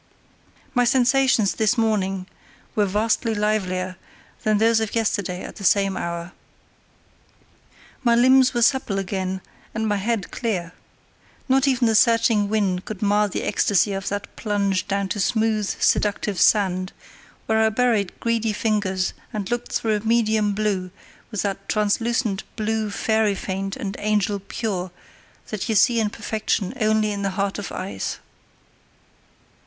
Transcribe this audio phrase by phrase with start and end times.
[0.73, 2.25] My sensations this morning
[2.73, 3.97] were vastly livelier
[4.41, 6.31] than those of yesterday at the same hour.
[8.03, 9.41] My limbs were supple again
[9.75, 10.71] and my head clear.
[11.47, 15.67] Not even the searching wind could mar the ecstasy of that plunge down to smooth,
[15.79, 16.93] seductive sand,
[17.45, 20.89] where I buried greedy fingers and looked through a medium blue,
[21.29, 24.89] with that translucent blue, fairy faint and angel pure,
[25.49, 28.17] that you see in perfection only in the heart of ice.